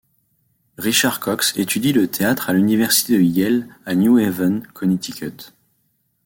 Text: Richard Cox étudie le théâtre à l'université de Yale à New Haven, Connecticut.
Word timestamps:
Richard 0.79 1.19
Cox 1.19 1.53
étudie 1.57 1.93
le 1.93 2.07
théâtre 2.07 2.49
à 2.49 2.53
l'université 2.53 3.19
de 3.19 3.21
Yale 3.21 3.67
à 3.85 3.93
New 3.93 4.17
Haven, 4.17 4.65
Connecticut. 4.73 5.51